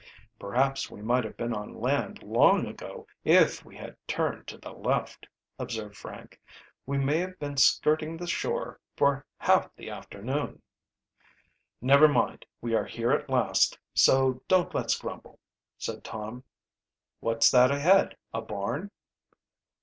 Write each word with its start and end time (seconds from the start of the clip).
"Perhaps 0.39 0.89
we 0.89 0.99
might 1.03 1.23
have 1.25 1.37
been 1.37 1.53
on 1.53 1.75
land 1.79 2.23
long 2.23 2.65
ago 2.65 3.05
if 3.23 3.63
we 3.63 3.77
had 3.77 3.95
turned 4.07 4.47
to 4.47 4.57
the 4.57 4.71
left," 4.73 5.27
observed 5.59 5.95
Frank. 5.95 6.41
"We 6.87 6.97
may 6.97 7.19
have 7.19 7.37
been 7.37 7.55
skirting 7.57 8.17
the 8.17 8.25
shore 8.25 8.79
for 8.97 9.23
half 9.37 9.69
the 9.75 9.91
afternoon!" 9.91 10.63
"Never 11.81 12.07
mind, 12.07 12.47
we 12.61 12.73
are 12.73 12.85
here 12.85 13.11
at 13.11 13.29
last 13.29 13.77
so 13.93 14.41
don't 14.47 14.73
let's 14.73 14.97
grumble," 14.97 15.39
said 15.77 16.03
Tom. 16.03 16.45
"What's 17.19 17.51
that 17.51 17.69
ahead, 17.69 18.17
a 18.33 18.41
barn?" 18.41 18.89